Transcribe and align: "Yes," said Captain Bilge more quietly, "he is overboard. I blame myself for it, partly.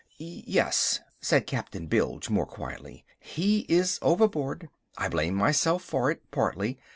"Yes," 0.17 0.99
said 1.21 1.45
Captain 1.45 1.85
Bilge 1.85 2.27
more 2.31 2.47
quietly, 2.47 3.05
"he 3.19 3.67
is 3.69 3.99
overboard. 4.01 4.67
I 4.97 5.07
blame 5.09 5.35
myself 5.35 5.83
for 5.83 6.09
it, 6.09 6.23
partly. 6.31 6.79